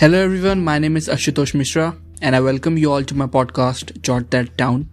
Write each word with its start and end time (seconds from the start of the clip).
Hello 0.00 0.16
everyone, 0.18 0.64
my 0.64 0.78
name 0.78 0.96
is 0.96 1.08
Ashutosh 1.08 1.52
Mishra 1.54 1.94
and 2.22 2.34
I 2.34 2.40
welcome 2.40 2.78
you 2.78 2.90
all 2.90 3.04
to 3.04 3.14
my 3.14 3.26
podcast 3.26 4.00
Jot 4.00 4.30
That 4.30 4.56
Down, 4.56 4.88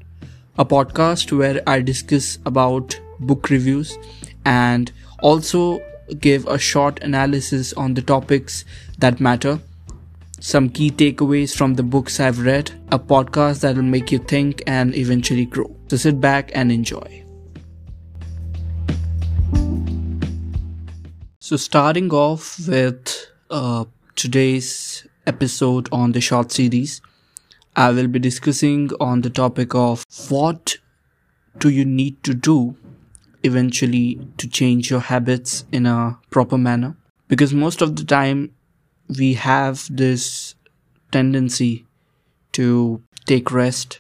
a 0.60 0.66
podcast 0.66 1.32
where 1.32 1.62
I 1.66 1.80
discuss 1.80 2.40
about 2.46 3.00
book 3.22 3.50
reviews 3.50 3.98
and 4.44 4.92
also 5.22 5.82
give 6.20 6.46
a 6.48 6.60
short 6.60 7.02
analysis 7.04 7.72
on 7.72 7.94
the 7.94 8.02
topics 8.02 8.66
that 8.98 9.22
matter, 9.22 9.62
some 10.42 10.70
key 10.70 10.92
takeaways 10.92 11.56
from 11.56 11.76
the 11.76 11.84
books 11.84 12.20
I've 12.20 12.40
read, 12.40 12.72
a 12.92 13.00
podcast 13.00 13.62
that 13.62 13.78
will 13.78 13.84
make 13.84 14.12
you 14.12 14.20
think 14.20 14.62
and 14.68 14.94
eventually 14.94 15.46
grow. 15.46 15.74
So 15.88 15.96
sit 15.96 16.20
back 16.20 16.52
and 16.54 16.70
enjoy. 16.70 17.24
So 21.40 21.56
starting 21.56 22.12
off 22.12 22.68
with 22.68 23.32
uh, 23.50 23.86
today's 24.18 25.08
episode 25.28 25.88
on 25.92 26.12
the 26.12 26.20
short 26.20 26.52
series, 26.52 27.02
I 27.76 27.92
will 27.92 28.08
be 28.08 28.18
discussing 28.18 28.90
on 29.00 29.22
the 29.22 29.30
topic 29.30 29.76
of 29.76 30.04
what 30.28 30.78
do 31.60 31.70
you 31.70 31.86
need 31.86 32.24
to 32.24 32.34
do 32.34 32.76
eventually 33.44 34.20
to 34.38 34.50
change 34.50 34.90
your 34.90 35.02
habits 35.02 35.66
in 35.72 35.86
a 35.86 36.18
proper 36.32 36.58
manner? 36.58 36.98
Because 37.28 37.54
most 37.54 37.84
of 37.84 37.96
the 37.96 38.04
time 38.04 38.56
we 39.20 39.36
have 39.36 39.88
this 39.96 40.56
tendency 41.12 41.86
to 42.54 43.04
take 43.28 43.52
rest 43.52 44.00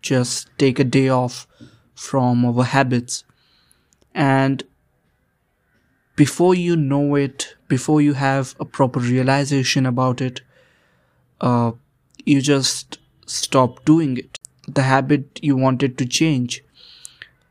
just 0.00 0.48
take 0.56 0.78
a 0.78 0.84
day 0.84 1.10
off 1.10 1.46
from 1.94 2.46
our 2.46 2.64
habits. 2.64 3.24
And 4.14 4.64
before 6.16 6.54
you 6.54 6.76
know 6.76 7.14
it 7.14 7.56
before 7.70 8.00
you 8.02 8.14
have 8.14 8.54
a 8.60 8.66
proper 8.66 9.00
realization 9.00 9.86
about 9.86 10.20
it 10.20 10.42
uh, 11.40 11.72
you 12.24 12.40
just 12.40 12.98
stop 13.26 13.84
doing 13.84 14.16
it. 14.18 14.38
The 14.68 14.82
habit 14.82 15.38
you 15.42 15.56
wanted 15.56 15.98
to 15.98 16.06
change 16.06 16.62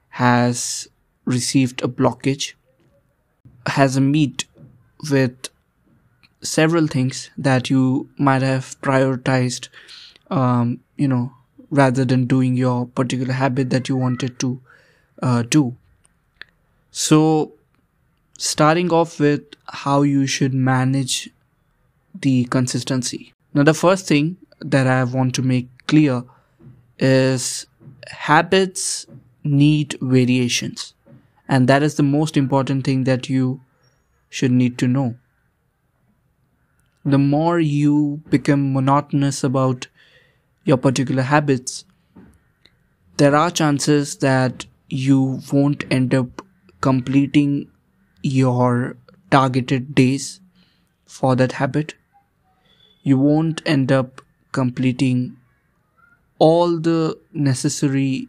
has 0.09 0.87
received 1.25 1.81
a 1.83 1.87
blockage 1.87 2.53
has 3.67 3.95
a 3.95 4.01
meet 4.01 4.45
with 5.11 5.49
several 6.41 6.87
things 6.87 7.29
that 7.37 7.69
you 7.69 8.09
might 8.17 8.41
have 8.41 8.79
prioritized 8.81 9.69
um, 10.31 10.79
you 10.97 11.07
know 11.07 11.33
rather 11.71 12.05
than 12.05 12.25
doing 12.25 12.55
your 12.57 12.87
particular 12.87 13.33
habit 13.33 13.69
that 13.71 13.89
you 13.89 13.95
wanted 13.95 14.39
to 14.39 14.61
uh, 15.21 15.43
do. 15.43 15.75
So 16.91 17.53
starting 18.39 18.91
off 18.99 19.19
with 19.19 19.43
how 19.85 20.01
you 20.01 20.25
should 20.25 20.53
manage 20.53 21.29
the 22.27 22.35
consistency 22.57 23.33
now 23.53 23.63
the 23.63 23.73
first 23.73 24.07
thing 24.07 24.35
that 24.75 24.87
i 24.87 25.03
want 25.03 25.35
to 25.35 25.41
make 25.53 25.67
clear 25.87 26.23
is 26.97 27.65
habits 28.27 28.85
need 29.43 29.97
variations 30.01 30.93
and 31.47 31.67
that 31.67 31.83
is 31.83 31.95
the 31.95 32.03
most 32.03 32.37
important 32.37 32.85
thing 32.85 33.03
that 33.05 33.27
you 33.27 33.59
should 34.29 34.51
need 34.51 34.77
to 34.77 34.87
know. 34.87 35.15
The 37.03 37.17
more 37.17 37.59
you 37.59 38.21
become 38.29 38.73
monotonous 38.73 39.43
about 39.43 39.87
your 40.63 40.77
particular 40.77 41.23
habits, 41.23 41.85
there 43.17 43.35
are 43.35 43.49
chances 43.49 44.17
that 44.17 44.67
you 44.89 45.41
won't 45.51 45.85
end 45.89 46.13
up 46.13 46.45
completing 46.81 47.71
your 48.21 48.97
targeted 49.31 49.95
days 49.95 50.39
for 51.05 51.35
that 51.35 51.53
habit. 51.53 51.95
You 53.03 53.17
won't 53.17 53.61
end 53.65 53.91
up 53.91 54.21
completing 54.51 55.37
all 56.39 56.77
the 56.79 57.17
necessary 57.33 58.27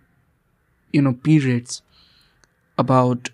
you 0.92 1.00
know 1.02 1.12
periods 1.12 1.82
about 2.76 3.30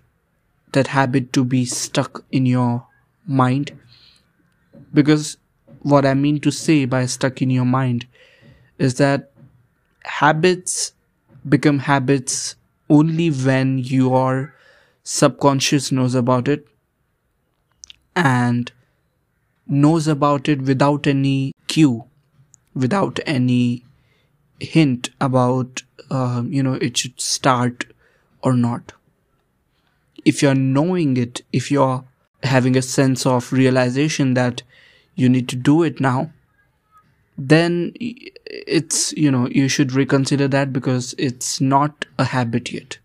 that 0.73 0.87
habit 0.87 1.33
to 1.33 1.43
be 1.43 1.65
stuck 1.65 2.23
in 2.31 2.45
your 2.45 2.85
mind 3.25 3.71
because 4.93 5.37
what 5.81 6.05
i 6.05 6.13
mean 6.13 6.39
to 6.39 6.51
say 6.51 6.85
by 6.85 7.05
stuck 7.05 7.41
in 7.41 7.49
your 7.49 7.65
mind 7.65 8.05
is 8.77 8.95
that 8.95 9.31
habits 10.03 10.93
become 11.47 11.79
habits 11.79 12.55
only 12.89 13.29
when 13.29 13.77
your 13.79 14.53
subconscious 15.15 15.91
knows 15.91 16.15
about 16.21 16.47
it 16.47 16.67
and 18.15 18.71
knows 19.67 20.07
about 20.07 20.49
it 20.49 20.61
without 20.61 21.07
any 21.07 21.53
cue 21.67 22.03
without 22.73 23.19
any 23.25 23.83
hint 24.59 25.09
about 25.19 25.83
uh, 26.09 26.43
you 26.45 26.63
know 26.63 26.73
it 26.89 26.97
should 26.97 27.19
start 27.21 27.85
or 28.41 28.53
not 28.53 28.93
if 30.27 30.41
you're 30.41 30.55
knowing 30.55 31.15
it, 31.15 31.41
if 31.53 31.71
you're 31.71 32.03
having 32.43 32.75
a 32.75 32.81
sense 32.81 33.25
of 33.25 33.53
realization 33.53 34.33
that 34.33 34.61
you 35.15 35.29
need 35.29 35.47
to 35.47 35.55
do 35.55 35.83
it 35.83 36.01
now, 36.01 36.31
then 37.37 37.93
it's, 37.95 39.13
you 39.13 39.31
know, 39.31 39.47
you 39.47 39.69
should 39.69 39.93
reconsider 39.93 40.49
that 40.49 40.73
because 40.73 41.15
it's 41.17 41.61
not 41.61 42.05
a 42.19 42.25
habit 42.25 42.73
yet. 42.73 42.97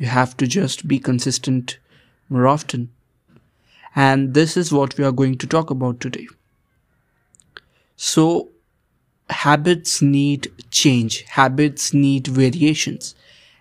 You 0.00 0.08
have 0.08 0.36
to 0.38 0.48
just 0.48 0.88
be 0.88 0.98
consistent 0.98 1.78
more 2.28 2.48
often. 2.48 2.90
And 3.94 4.34
this 4.34 4.56
is 4.56 4.72
what 4.72 4.98
we 4.98 5.04
are 5.04 5.12
going 5.12 5.38
to 5.38 5.46
talk 5.46 5.70
about 5.70 6.00
today. 6.00 6.26
So, 7.96 8.48
habits 9.30 10.02
need 10.02 10.52
change, 10.70 11.22
habits 11.22 11.94
need 11.94 12.26
variations, 12.28 13.14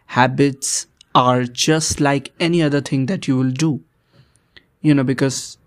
habits 0.07 0.87
are 1.15 1.43
just 1.45 1.99
like 2.01 2.31
any 2.39 2.61
other 2.63 2.81
thing 2.81 3.07
that 3.07 3.27
you 3.27 3.37
will 3.37 3.51
do. 3.51 3.81
You 4.81 4.93
know, 4.95 5.03
because 5.03 5.57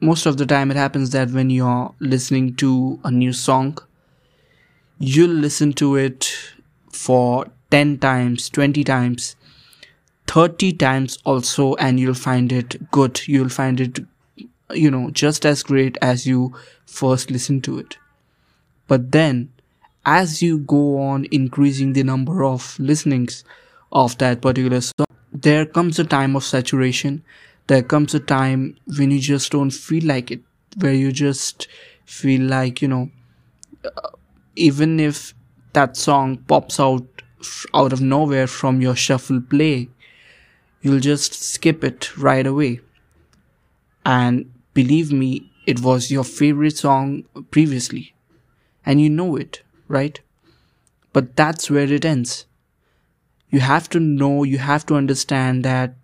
most 0.00 0.26
of 0.26 0.36
the 0.36 0.46
time 0.46 0.70
it 0.70 0.76
happens 0.76 1.10
that 1.10 1.30
when 1.30 1.50
you're 1.50 1.94
listening 2.00 2.54
to 2.56 3.00
a 3.04 3.10
new 3.10 3.32
song, 3.32 3.78
you'll 4.98 5.30
listen 5.30 5.72
to 5.74 5.96
it 5.96 6.32
for 6.92 7.46
10 7.70 7.98
times, 7.98 8.48
20 8.50 8.84
times, 8.84 9.36
30 10.34 10.72
times 10.72 11.18
also, 11.24 11.74
and 11.76 12.00
you'll 12.00 12.14
find 12.14 12.52
it 12.52 12.90
good. 12.90 13.26
You'll 13.28 13.48
find 13.48 13.80
it, 13.80 14.00
you 14.72 14.90
know, 14.90 15.10
just 15.10 15.46
as 15.46 15.62
great 15.62 15.96
as 16.02 16.26
you 16.26 16.54
first 16.86 17.30
listen 17.30 17.60
to 17.62 17.78
it. 17.78 17.96
But 18.88 19.12
then, 19.12 19.50
as 20.04 20.42
you 20.42 20.58
go 20.58 20.98
on 20.98 21.26
increasing 21.30 21.92
the 21.92 22.02
number 22.02 22.44
of 22.44 22.76
listenings, 22.80 23.44
of 23.94 24.18
that 24.18 24.42
particular 24.42 24.80
song 24.80 25.06
there 25.32 25.64
comes 25.64 25.98
a 25.98 26.04
time 26.04 26.36
of 26.36 26.44
saturation 26.44 27.22
there 27.66 27.82
comes 27.82 28.14
a 28.14 28.20
time 28.20 28.76
when 28.98 29.10
you 29.10 29.20
just 29.20 29.52
don't 29.52 29.70
feel 29.70 30.04
like 30.04 30.30
it 30.30 30.40
where 30.80 30.92
you 30.92 31.12
just 31.12 31.68
feel 32.04 32.42
like 32.42 32.82
you 32.82 32.88
know 32.88 33.08
uh, 33.84 34.10
even 34.56 34.98
if 35.00 35.34
that 35.72 35.96
song 35.96 36.36
pops 36.48 36.80
out 36.80 37.06
out 37.74 37.92
of 37.92 38.00
nowhere 38.00 38.46
from 38.46 38.80
your 38.80 38.96
shuffle 38.96 39.40
play 39.40 39.88
you'll 40.84 41.00
just 41.00 41.34
skip 41.34 41.82
it 41.82 42.16
right 42.16 42.46
away 42.46 42.80
and 44.04 44.52
believe 44.74 45.12
me 45.12 45.50
it 45.66 45.80
was 45.80 46.10
your 46.12 46.24
favorite 46.24 46.76
song 46.76 47.24
previously 47.50 48.14
and 48.86 49.00
you 49.00 49.10
know 49.10 49.34
it 49.36 49.62
right 49.88 50.20
but 51.12 51.34
that's 51.36 51.70
where 51.70 51.92
it 51.98 52.04
ends 52.04 52.44
you 53.54 53.60
have 53.60 53.88
to 53.90 54.00
know, 54.00 54.42
you 54.42 54.58
have 54.58 54.84
to 54.86 54.96
understand 54.96 55.64
that 55.64 55.94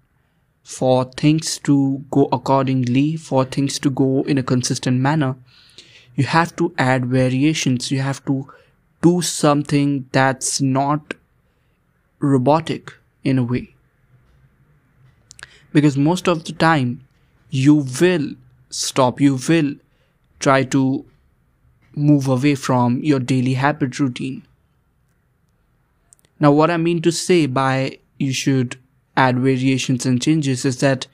for 0.62 1.04
things 1.04 1.58
to 1.64 2.04
go 2.08 2.28
accordingly, 2.30 3.16
for 3.16 3.44
things 3.44 3.80
to 3.80 3.91
go 3.91 4.22
in 4.22 4.38
a 4.38 4.42
consistent 4.44 5.00
manner, 5.00 5.34
you 6.15 6.22
have 6.24 6.54
to 6.56 6.72
add 6.78 7.06
variations. 7.06 7.91
You 7.91 8.03
have 8.03 8.24
to 8.26 8.48
do 9.03 9.21
something 9.21 10.09
that's 10.12 10.60
not 10.60 11.15
robotic 12.21 12.92
in 13.24 13.36
a 13.36 13.42
way. 13.42 13.74
Because 15.72 15.97
most 15.97 16.28
of 16.28 16.45
the 16.45 16.53
time, 16.53 17.07
you 17.51 17.87
will 18.01 18.34
stop, 18.71 19.21
you 19.21 19.39
will 19.49 19.75
try 20.39 20.65
to 20.65 21.05
move 21.95 22.28
away 22.28 22.55
from 22.55 23.03
your 23.03 23.19
daily 23.21 23.55
habit 23.55 23.99
routine. 23.99 24.43
Now, 26.39 26.53
what 26.53 26.71
I 26.71 26.77
mean 26.77 27.03
to 27.03 27.13
say 27.13 27.47
by 27.47 27.99
you 28.19 28.33
should 28.33 28.77
add 29.17 29.39
variations 29.39 30.07
and 30.07 30.22
changes 30.22 30.65
is 30.65 30.81
that 30.81 31.07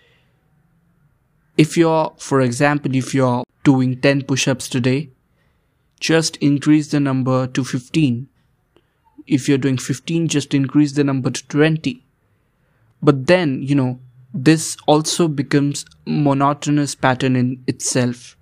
if 1.56 1.76
you're, 1.76 2.12
for 2.18 2.40
example, 2.40 2.94
if 2.94 3.14
you're 3.14 3.44
doing 3.64 4.00
10 4.00 4.22
push 4.22 4.46
ups 4.46 4.68
today, 4.68 5.10
just 5.98 6.36
increase 6.36 6.88
the 6.88 7.00
number 7.00 7.46
to 7.46 7.64
15. 7.64 8.28
If 9.26 9.48
you're 9.48 9.58
doing 9.58 9.78
15, 9.78 10.28
just 10.28 10.54
increase 10.54 10.92
the 10.92 11.02
number 11.02 11.30
to 11.30 11.48
20. 11.48 12.04
But 13.02 13.26
then, 13.26 13.62
you 13.62 13.74
know, 13.74 13.98
this 14.36 14.76
also 14.86 15.28
becomes 15.28 15.86
monotonous 16.06 16.94
pattern 16.94 17.36
in 17.36 17.62
itself. 17.66 18.36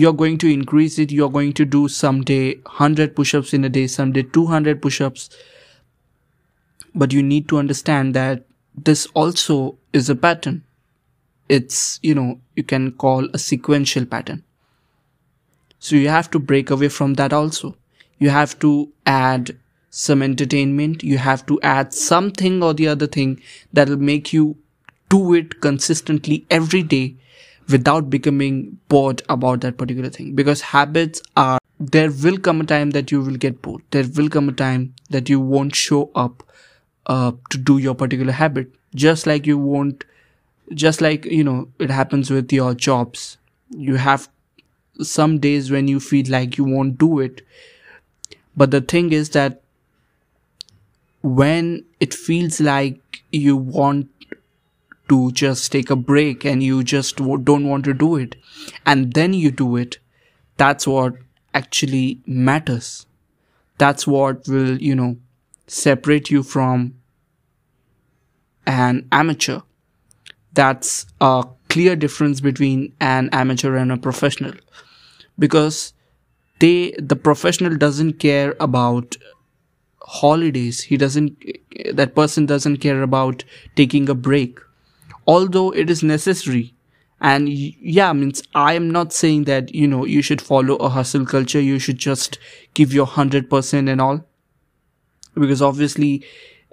you're 0.00 0.12
going 0.12 0.36
to 0.40 0.48
increase 0.52 0.98
it 1.02 1.12
you're 1.16 1.30
going 1.34 1.52
to 1.58 1.64
do 1.74 1.88
someday 1.88 2.54
100 2.54 3.16
push-ups 3.16 3.52
in 3.58 3.64
a 3.64 3.68
day 3.76 3.86
someday 3.86 4.22
200 4.22 4.80
push-ups. 4.82 5.30
But 6.94 7.14
you 7.14 7.22
need 7.22 7.48
to 7.48 7.58
understand 7.58 8.14
that 8.14 8.44
this 8.88 9.06
also 9.14 9.78
is 9.92 10.10
a 10.10 10.14
pattern. 10.14 10.64
It's 11.48 11.98
you 12.02 12.14
know 12.14 12.40
you 12.56 12.62
can 12.62 12.92
call 13.04 13.28
a 13.32 13.38
sequential 13.38 14.04
pattern. 14.04 14.44
So 15.78 15.96
you 15.96 16.10
have 16.10 16.30
to 16.32 16.38
break 16.38 16.70
away 16.70 16.88
from 16.88 17.14
that 17.14 17.32
also. 17.32 17.74
You 18.18 18.30
have 18.30 18.58
to 18.60 18.92
add 19.06 19.56
some 19.90 20.22
entertainment 20.22 21.02
you 21.02 21.16
have 21.16 21.46
to 21.46 21.58
add 21.62 21.94
something 21.94 22.62
or 22.62 22.74
the 22.74 22.86
other 22.86 23.06
thing 23.06 23.40
that 23.72 23.88
will 23.88 23.96
make 23.96 24.30
you 24.30 24.56
do 25.08 25.34
it 25.34 25.60
consistently 25.60 26.44
every 26.50 26.82
day 26.82 27.16
without 27.68 28.10
becoming 28.10 28.78
bored 28.88 29.22
about 29.28 29.60
that 29.62 29.76
particular 29.76 30.10
thing. 30.10 30.34
Because 30.34 30.60
habits 30.60 31.20
are 31.36 31.58
there 31.78 32.10
will 32.10 32.38
come 32.38 32.60
a 32.60 32.64
time 32.64 32.90
that 32.90 33.10
you 33.10 33.20
will 33.20 33.36
get 33.36 33.60
bored. 33.62 33.82
There 33.90 34.04
will 34.16 34.28
come 34.28 34.48
a 34.48 34.52
time 34.52 34.94
that 35.10 35.28
you 35.28 35.40
won't 35.40 35.74
show 35.74 36.10
up 36.14 36.42
uh, 37.06 37.32
to 37.50 37.58
do 37.58 37.78
your 37.78 37.94
particular 37.94 38.32
habit. 38.32 38.70
Just 38.94 39.26
like 39.26 39.46
you 39.46 39.58
won't 39.58 40.04
just 40.74 41.00
like 41.00 41.24
you 41.26 41.44
know 41.44 41.68
it 41.78 41.90
happens 41.90 42.30
with 42.30 42.52
your 42.52 42.74
jobs. 42.74 43.36
You 43.70 43.96
have 43.96 44.28
some 45.02 45.38
days 45.38 45.70
when 45.70 45.88
you 45.88 46.00
feel 46.00 46.26
like 46.28 46.58
you 46.58 46.64
won't 46.64 46.98
do 46.98 47.20
it. 47.20 47.42
But 48.56 48.70
the 48.70 48.80
thing 48.80 49.12
is 49.12 49.30
that 49.30 49.62
when 51.22 51.84
it 52.00 52.14
feels 52.14 52.60
like 52.60 53.22
you 53.32 53.56
want 53.56 54.08
to 55.08 55.32
just 55.32 55.70
take 55.72 55.90
a 55.90 55.96
break 55.96 56.44
and 56.44 56.62
you 56.62 56.82
just 56.84 57.16
don't 57.18 57.68
want 57.68 57.84
to 57.84 57.94
do 57.94 58.16
it. 58.16 58.36
And 58.84 59.12
then 59.14 59.32
you 59.34 59.50
do 59.50 59.76
it 59.76 59.98
that's 60.58 60.86
what 60.86 61.14
actually 61.54 62.20
matters. 62.26 63.06
That's 63.78 64.06
what 64.06 64.48
will 64.48 64.78
you 64.80 64.94
know 64.94 65.16
separate 65.66 66.30
you 66.30 66.42
from 66.42 66.94
an 68.66 69.06
amateur. 69.12 69.60
That's 70.54 71.06
a 71.20 71.44
clear 71.68 71.96
difference 71.96 72.40
between 72.40 72.94
an 73.00 73.28
amateur 73.32 73.76
and 73.76 73.92
a 73.92 73.96
professional. 73.96 74.54
Because 75.38 75.92
they 76.60 76.94
the 76.98 77.16
professional 77.16 77.76
doesn't 77.76 78.14
care 78.14 78.56
about 78.60 79.16
holidays. 80.02 80.82
He 80.82 80.96
doesn't 80.96 81.38
that 81.94 82.14
person 82.14 82.46
doesn't 82.46 82.78
care 82.78 83.02
about 83.02 83.44
taking 83.76 84.08
a 84.08 84.14
break 84.14 84.58
although 85.26 85.70
it 85.72 85.90
is 85.90 86.02
necessary. 86.02 86.72
And 87.20 87.48
yeah 87.48 88.12
means 88.12 88.42
i 88.54 88.74
am 88.74 88.90
not 88.90 89.12
saying 89.12 89.44
that 89.44 89.74
you 89.74 89.86
know 89.88 90.04
you 90.04 90.20
should 90.22 90.42
follow 90.42 90.76
a 90.76 90.90
hustle 90.90 91.24
culture 91.24 91.60
you 91.60 91.78
should 91.78 91.96
just 91.98 92.38
give 92.74 92.92
your 92.92 93.06
100% 93.06 93.88
and 93.88 94.00
all. 94.00 94.24
Because 95.34 95.60
obviously 95.62 96.24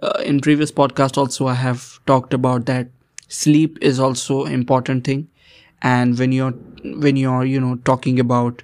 uh, 0.02 0.22
in 0.26 0.40
previous 0.42 0.72
podcast 0.72 1.18
also 1.18 1.48
i 1.48 1.54
have 1.54 2.00
talked 2.06 2.34
about 2.34 2.66
that 2.66 2.88
sleep 3.28 3.78
is 3.82 4.00
also 4.00 4.46
important 4.46 5.04
thing. 5.04 5.28
And 5.82 6.18
when 6.18 6.32
you're 6.32 6.52
when 7.06 7.18
you're 7.18 7.46
you 7.46 7.60
know 7.60 7.76
talking 7.92 8.20
about 8.20 8.64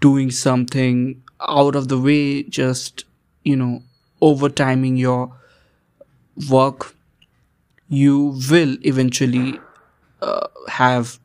doing 0.00 0.30
something 0.30 1.22
out 1.40 1.76
of 1.76 1.88
the 1.88 1.98
way 1.98 2.42
just 2.44 3.04
you 3.44 3.56
know 3.56 3.82
overtiming 4.22 4.96
your 4.98 5.32
work 6.50 6.94
you 7.92 8.40
will 8.50 8.76
eventually 8.82 9.60
uh, 10.22 10.46
have 10.68 11.18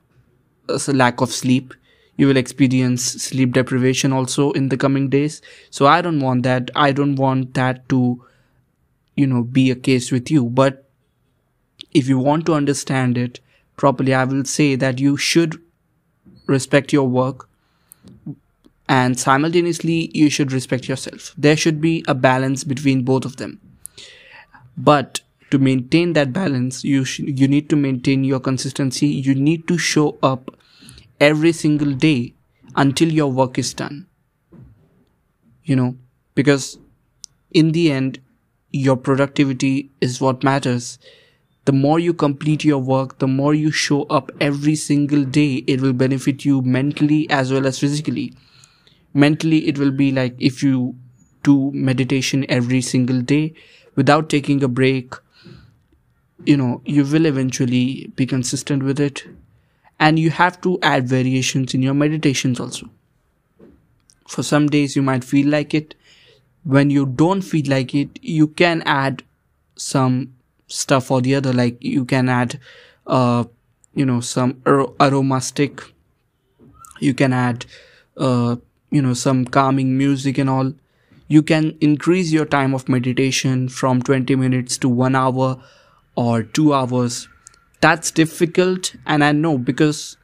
a 0.69 0.79
lack 0.93 1.21
of 1.21 1.31
sleep. 1.31 1.73
You 2.17 2.27
will 2.27 2.37
experience 2.37 3.03
sleep 3.05 3.53
deprivation 3.53 4.11
also 4.13 4.51
in 4.51 4.69
the 4.69 4.77
coming 4.77 5.09
days. 5.09 5.41
So 5.69 5.87
i 5.87 6.01
don't 6.01 6.19
want 6.19 6.43
that. 6.43 6.71
I 6.75 6.91
don't 6.91 7.15
want 7.15 7.53
that 7.55 7.87
to 7.89 8.23
you 9.15 9.27
know 9.27 9.43
be 9.43 9.71
a 9.71 9.75
case 9.75 10.11
with 10.11 10.31
you. 10.31 10.45
But 10.45 10.85
if 11.93 12.07
you 12.07 12.17
want 12.19 12.45
to 12.45 12.53
understand 12.53 13.17
it 13.17 13.39
properly 13.75 14.13
i 14.13 14.23
will 14.23 14.43
say 14.45 14.75
that 14.75 14.99
you 14.99 15.17
should 15.17 15.59
respect 16.47 16.93
your 16.93 17.07
work 17.07 17.49
and 18.89 19.19
simultaneously 19.19 20.11
you 20.13 20.29
should 20.29 20.51
respect 20.51 20.87
yourself. 20.87 21.33
There 21.37 21.57
should 21.57 21.81
be 21.81 22.03
a 22.07 22.15
balance 22.15 22.63
between 22.63 23.03
both 23.03 23.25
of 23.25 23.35
them. 23.37 23.59
But 24.77 25.21
to 25.51 25.57
maintain 25.59 26.13
that 26.13 26.33
balance 26.33 26.83
you 26.83 27.05
sh- 27.05 27.19
you 27.41 27.47
need 27.47 27.69
to 27.69 27.75
maintain 27.75 28.23
your 28.23 28.39
consistency. 28.39 29.07
You 29.07 29.35
need 29.35 29.67
to 29.67 29.77
show 29.77 30.17
up 30.23 30.51
every 31.19 31.51
single 31.53 31.93
day 31.93 32.33
until 32.75 33.11
your 33.11 33.31
work 33.31 33.57
is 33.57 33.73
done. 33.73 34.07
You 35.63 35.75
know 35.75 35.97
because 36.35 36.77
in 37.51 37.71
the 37.73 37.91
end 37.91 38.19
your 38.71 38.95
productivity 38.97 39.91
is 40.01 40.21
what 40.21 40.43
matters. 40.43 40.99
The 41.65 41.73
more 41.73 41.99
you 41.99 42.13
complete 42.13 42.63
your 42.65 42.79
work 42.79 43.19
the 43.19 43.27
more 43.27 43.53
you 43.53 43.71
show 43.71 44.03
up 44.03 44.31
every 44.41 44.75
single 44.75 45.23
day 45.25 45.55
it 45.67 45.81
will 45.81 45.93
benefit 45.93 46.45
you 46.45 46.61
mentally 46.61 47.29
as 47.29 47.51
well 47.51 47.67
as 47.67 47.79
physically. 47.79 48.33
Mentally 49.13 49.67
it 49.67 49.77
will 49.77 49.91
be 49.91 50.11
like 50.11 50.35
if 50.39 50.63
you 50.63 50.95
do 51.43 51.71
meditation 51.73 52.45
every 52.49 52.81
single 52.81 53.21
day 53.21 53.53
without 53.95 54.29
taking 54.29 54.63
a 54.63 54.67
break 54.67 55.13
you 56.45 56.57
know 56.57 56.81
you 56.85 57.03
will 57.03 57.25
eventually 57.25 58.11
be 58.15 58.25
consistent 58.25 58.83
with 58.83 58.99
it. 58.99 59.25
And 59.99 60.19
you 60.19 60.29
have 60.29 60.61
to 60.61 60.77
add 60.83 61.07
variations 61.07 61.73
in 61.73 61.81
your 61.81 61.95
meditations 61.95 62.59
also. 62.59 62.89
For 64.27 64.43
some 64.43 64.67
days 64.67 64.95
you 64.95 65.01
might 65.01 65.23
feel 65.23 65.47
like 65.47 65.73
it. 65.73 65.95
When 66.63 66.89
you 66.89 67.05
don't 67.05 67.41
feel 67.41 67.65
like 67.67 67.95
it 67.95 68.19
you 68.21 68.47
can 68.47 68.81
add 68.83 69.23
some 69.75 70.33
stuff 70.67 71.11
or 71.11 71.21
the 71.21 71.35
other 71.35 71.53
like 71.53 71.77
you 71.81 72.03
can 72.05 72.27
add 72.29 72.59
uh 73.07 73.45
you 73.95 74.05
know 74.05 74.19
some 74.21 74.61
ar- 74.65 74.89
aroma 74.99 75.41
stick. 75.41 75.81
You 76.99 77.13
can 77.13 77.33
add 77.33 77.65
uh 78.17 78.57
you 78.91 79.01
know 79.01 79.13
some 79.13 79.45
calming 79.45 79.97
music 79.97 80.37
and 80.37 80.49
all. 80.49 80.73
You 81.27 81.41
can 81.43 81.77
increase 81.81 82.31
your 82.31 82.45
time 82.45 82.73
of 82.73 82.87
meditation 82.87 83.67
from 83.69 84.01
20 84.01 84.35
minutes 84.35 84.77
to 84.79 84.89
1 84.89 85.15
hour 85.15 85.61
or 86.17 86.43
two 86.43 86.73
hours. 86.73 87.29
That's 87.79 88.11
difficult, 88.11 88.95
and 89.05 89.23
I 89.23 89.31
know 89.31 89.57
because 89.57 90.17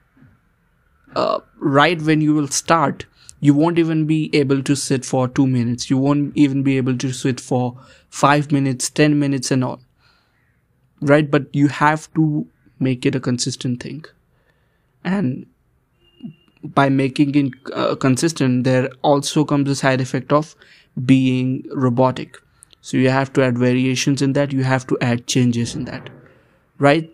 uh, 1.15 1.39
right 1.57 2.01
when 2.01 2.21
you 2.21 2.33
will 2.33 2.47
start, 2.47 3.05
you 3.39 3.53
won't 3.53 3.77
even 3.79 4.05
be 4.07 4.29
able 4.33 4.63
to 4.63 4.75
sit 4.75 5.05
for 5.05 5.27
two 5.27 5.47
minutes. 5.47 5.89
You 5.89 5.97
won't 5.97 6.35
even 6.35 6.63
be 6.63 6.77
able 6.77 6.97
to 6.97 7.11
sit 7.11 7.39
for 7.39 7.77
five 8.09 8.51
minutes, 8.51 8.89
ten 8.89 9.19
minutes, 9.19 9.51
and 9.51 9.63
all. 9.63 9.81
Right? 11.01 11.29
But 11.29 11.53
you 11.53 11.67
have 11.67 12.11
to 12.15 12.47
make 12.79 13.05
it 13.05 13.15
a 13.15 13.19
consistent 13.19 13.83
thing. 13.83 14.05
And 15.03 15.45
by 16.63 16.89
making 16.89 17.35
it 17.35 17.53
uh, 17.73 17.95
consistent, 17.95 18.63
there 18.63 18.89
also 19.01 19.43
comes 19.43 19.69
a 19.69 19.75
side 19.75 20.01
effect 20.01 20.31
of 20.31 20.55
being 21.05 21.65
robotic 21.71 22.37
so 22.83 22.97
you 22.97 23.09
have 23.09 23.33
to 23.33 23.43
add 23.43 23.57
variations 23.57 24.21
in 24.21 24.33
that 24.33 24.53
you 24.53 24.63
have 24.63 24.87
to 24.87 24.97
add 25.01 25.27
changes 25.27 25.75
in 25.75 25.85
that 25.85 26.11
right? 26.79 27.09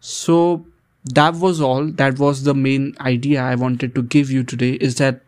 So 0.00 0.66
that 1.14 1.36
was 1.36 1.60
all. 1.60 1.86
That 1.86 2.18
was 2.18 2.42
the 2.44 2.54
main 2.54 2.94
idea 3.00 3.42
i 3.42 3.54
wanted 3.54 3.94
to 3.96 4.02
give 4.02 4.30
you 4.30 4.44
today 4.44 4.72
is 4.88 4.96
that 4.96 5.22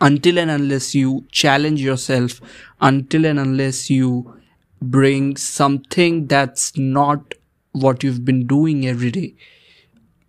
until 0.00 0.38
and 0.38 0.50
unless 0.50 0.94
you 0.94 1.24
challenge 1.30 1.80
yourself 1.80 2.40
until 2.80 3.26
and 3.26 3.38
unless 3.38 3.90
you 3.90 4.34
bring 4.82 5.36
something 5.36 6.26
that's 6.26 6.76
not 6.76 7.34
what 7.72 8.02
you've 8.02 8.24
been 8.24 8.46
doing 8.46 8.86
every 8.86 9.10
day 9.10 9.34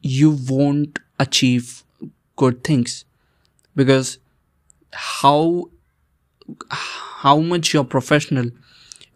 you 0.01 0.37
won't 0.49 0.99
achieve 1.19 1.83
good 2.35 2.63
things. 2.63 3.05
Because 3.75 4.17
how 4.91 5.69
how 6.69 7.39
much 7.39 7.73
you're 7.73 7.83
professional 7.83 8.49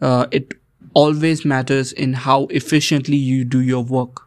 uh, 0.01 0.27
it 0.31 0.53
always 0.93 1.45
matters 1.45 1.91
in 1.91 2.13
how 2.13 2.45
efficiently 2.45 3.17
you 3.17 3.43
do 3.43 3.61
your 3.61 3.83
work, 3.83 4.21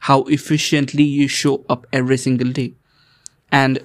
how 0.00 0.22
efficiently 0.24 1.02
you 1.02 1.28
show 1.28 1.64
up 1.68 1.86
every 1.92 2.16
single 2.16 2.50
day. 2.50 2.72
And 3.50 3.80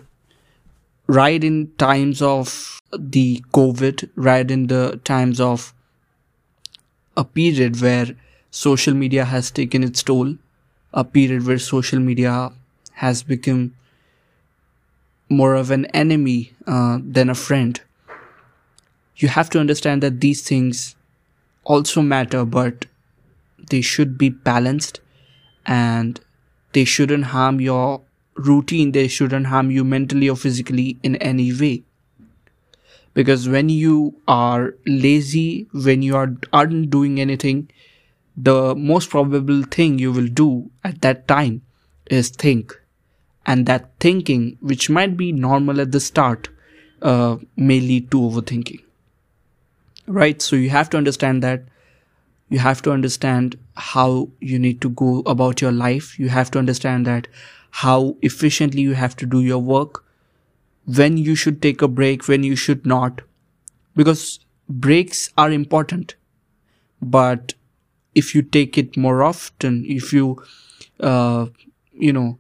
right 1.08 1.44
in 1.44 1.72
times 1.78 2.22
of 2.22 2.80
the 2.98 3.44
COVID, 3.54 4.10
right 4.16 4.50
in 4.50 4.68
the 4.68 5.00
times 5.04 5.40
of 5.40 5.74
a 7.18 7.24
period 7.24 7.82
where 7.82 8.16
social 8.50 8.94
media 8.94 9.26
has 9.26 9.52
taken 9.52 9.84
its 9.84 10.04
toll, 10.04 10.36
a 10.94 11.04
period 11.04 11.46
where 11.46 11.60
social 11.60 12.00
media 12.00 12.52
has 12.94 13.24
become 13.24 13.74
more 15.30 15.56
of 15.56 15.72
an 15.72 15.86
enemy 15.88 16.54
uh, 16.68 17.00
than 17.02 17.30
a 17.30 17.36
friend. 17.36 17.82
You 19.16 19.30
have 19.30 19.50
to 19.52 19.60
understand 19.60 20.04
that 20.04 20.20
these 20.20 20.42
things 20.42 20.96
also 21.64 22.02
matter, 22.02 22.46
but 22.46 22.86
they 23.70 23.82
should 23.82 24.18
be 24.18 24.30
balanced 24.30 25.00
and 25.66 26.20
they 26.74 26.86
shouldn't 26.86 27.26
harm 27.26 27.62
your 27.62 28.02
routine 28.36 28.92
they 28.92 29.08
shouldn't 29.08 29.48
harm 29.48 29.70
you 29.72 29.84
mentally 29.84 30.30
or 30.30 30.36
physically 30.36 30.98
in 31.04 31.16
any 31.18 31.54
way. 31.54 31.84
Because 33.14 33.48
when 33.50 33.70
you 33.70 34.16
are 34.28 34.76
lazy 34.86 35.68
when 35.74 36.02
you 36.02 36.16
are 36.16 36.36
aren't 36.54 36.90
doing 36.90 37.20
anything 37.20 37.70
the 38.38 38.74
most 38.76 39.10
probable 39.10 39.64
thing 39.64 40.00
you 40.00 40.12
will 40.12 40.28
do 40.28 40.72
at 40.84 41.02
that 41.02 41.28
time 41.28 41.62
is 42.10 42.30
think. 42.30 42.80
And 43.46 43.66
that 43.66 43.92
thinking 44.00 44.58
which 44.62 44.90
might 44.90 45.18
be 45.18 45.32
normal 45.32 45.82
at 45.82 45.92
the 45.92 46.00
start 46.00 46.50
uh, 47.02 47.38
may 47.58 47.80
lead 47.80 48.10
to 48.12 48.22
overthinking 48.22 48.80
right 50.12 50.42
so 50.42 50.56
you 50.56 50.70
have 50.70 50.90
to 50.92 50.98
understand 50.98 51.44
that. 51.44 51.64
You 52.50 52.60
have 52.60 52.82
to 52.84 52.92
understand 52.92 53.58
how 53.76 54.30
you 54.42 54.60
need 54.60 54.82
to 54.82 54.90
go 54.90 55.20
about 55.26 55.62
your 55.62 55.72
life. 55.72 56.20
You 56.20 56.30
have 56.30 56.52
to 56.52 56.60
understand 56.60 57.08
that 57.08 57.28
how 57.72 58.18
efficiently 58.22 58.82
you 58.82 58.94
have 58.94 59.16
to 59.18 59.26
do 59.26 59.42
your 59.42 59.60
work. 59.60 60.04
When 60.86 61.18
you 61.18 61.36
should 61.36 61.62
take 61.62 61.82
a 61.82 61.88
break 61.90 62.28
when 62.28 62.44
you 62.44 62.56
should 62.56 62.86
not. 62.86 63.22
Because 63.96 64.40
breaks 64.70 65.30
are 65.38 65.52
important. 65.52 66.16
But 67.02 67.56
if 68.16 68.36
you 68.36 68.42
take 68.42 68.78
it 68.78 68.98
more 68.98 69.24
often 69.24 69.86
if 69.88 70.14
you 70.14 70.42
uh, 71.02 71.48
you 71.94 72.14
know 72.14 72.40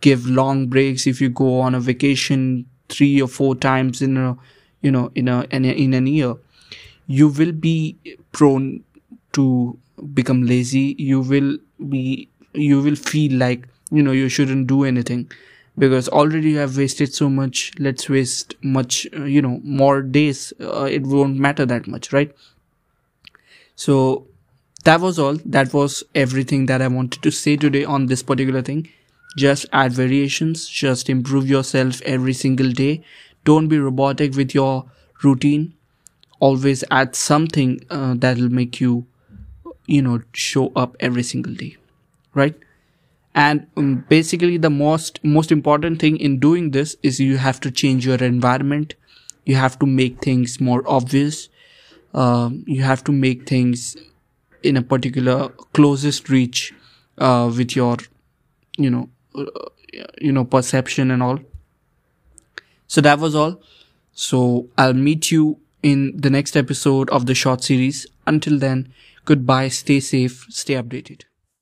give 0.00 0.26
long 0.26 0.66
breaks 0.68 1.06
if 1.06 1.20
you 1.20 1.28
go 1.28 1.60
on 1.60 1.74
a 1.74 1.80
vacation 1.80 2.66
three 2.88 3.20
or 3.20 3.28
four 3.28 3.54
times 3.54 4.02
in 4.02 4.16
a 4.16 4.36
you 4.82 4.90
know 4.90 5.10
in 5.14 5.28
a 5.28 5.46
in, 5.50 5.64
a, 5.64 5.68
in 5.72 5.94
an 5.94 6.06
year 6.06 6.34
you 7.06 7.28
will 7.28 7.52
be 7.52 7.96
prone 8.32 8.84
to 9.32 9.78
become 10.14 10.44
lazy. 10.44 10.94
You 10.98 11.20
will 11.20 11.58
be 11.88 12.28
you 12.52 12.80
will 12.80 12.96
feel 12.96 13.32
like 13.38 13.66
you 13.90 14.02
know 14.02 14.12
you 14.12 14.28
shouldn't 14.28 14.66
do 14.66 14.84
anything 14.84 15.30
because 15.78 16.08
already 16.08 16.50
you 16.50 16.58
have 16.58 16.76
wasted 16.76 17.12
so 17.14 17.28
much. 17.28 17.72
Let's 17.78 18.08
waste 18.08 18.54
much 18.62 19.06
uh, 19.16 19.24
you 19.24 19.42
know 19.42 19.60
more 19.64 20.02
days. 20.02 20.52
Uh, 20.60 20.84
it 20.90 21.02
won't 21.02 21.36
matter 21.36 21.66
that 21.66 21.86
much 21.86 22.12
right? 22.12 22.34
So 23.76 24.26
that 24.84 25.00
was 25.00 25.18
all. 25.18 25.36
That 25.44 25.72
was 25.72 26.02
everything 26.14 26.66
that 26.66 26.82
i 26.82 26.88
wanted 26.88 27.22
to 27.22 27.30
say 27.30 27.56
today 27.56 27.84
on 27.84 28.06
this 28.06 28.22
particular 28.22 28.62
thing. 28.62 28.88
Just 29.36 29.66
add 29.72 29.92
variations. 29.92 30.66
Just 30.68 31.08
improve 31.10 31.48
yourself 31.48 32.00
every 32.02 32.32
single 32.34 32.70
day. 32.72 33.02
Don't 33.44 33.68
be 33.68 33.78
robotic 33.78 34.34
with 34.34 34.54
your 34.54 34.84
routine 35.22 35.74
always 36.40 36.84
add 36.90 37.14
something 37.16 37.80
uh, 37.90 38.14
that 38.18 38.36
will 38.38 38.50
make 38.50 38.80
you 38.80 39.06
you 39.86 40.02
know 40.02 40.20
show 40.32 40.72
up 40.76 40.96
every 41.00 41.22
single 41.22 41.54
day 41.54 41.76
right? 42.34 42.54
And 43.34 43.66
um, 43.76 44.04
basically 44.08 44.58
the 44.58 44.70
most 44.70 45.20
most 45.24 45.52
important 45.52 46.00
thing 46.00 46.16
in 46.18 46.38
doing 46.38 46.70
this 46.72 46.96
is 47.02 47.20
you 47.20 47.36
have 47.38 47.60
to 47.60 47.70
change 47.70 48.06
your 48.06 48.16
environment. 48.16 48.94
You 49.46 49.56
have 49.56 49.78
to 49.80 49.86
make 49.86 50.20
things 50.22 50.60
more 50.60 50.82
obvious. 50.86 51.48
Um, 52.14 52.64
you 52.66 52.82
have 52.82 53.04
to 53.04 53.12
make 53.12 53.48
things 53.48 53.96
in 54.62 54.76
a 54.76 54.82
particular 54.82 55.48
closest 55.74 56.28
reach 56.30 56.74
uh, 57.18 57.52
with 57.56 57.76
your 57.76 57.96
you 58.78 58.90
know 58.90 59.08
uh, 59.36 59.44
you 60.20 60.32
know 60.32 60.44
perception 60.44 61.10
and 61.10 61.22
all. 61.22 61.38
So 62.86 63.00
that 63.00 63.18
was 63.18 63.34
all. 63.34 63.60
So 64.12 64.68
i'll 64.78 64.94
meet 64.94 65.30
you 65.30 65.58
in 65.84 66.12
the 66.16 66.30
next 66.30 66.56
episode 66.56 67.10
of 67.10 67.26
the 67.26 67.34
short 67.34 67.62
series. 67.62 68.06
Until 68.26 68.58
then 68.58 68.92
goodbye 69.26 69.68
stay 69.68 70.00
safe 70.00 70.46
stay 70.50 70.74
updated 70.74 71.22